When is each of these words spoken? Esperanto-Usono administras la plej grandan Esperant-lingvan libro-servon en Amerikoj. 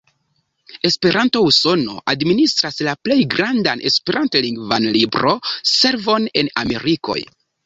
Esperanto-Usono 0.87 1.97
administras 2.13 2.81
la 2.87 2.95
plej 3.09 3.19
grandan 3.35 3.85
Esperant-lingvan 3.91 4.89
libro-servon 4.97 6.27
en 6.43 6.51
Amerikoj. 6.65 7.21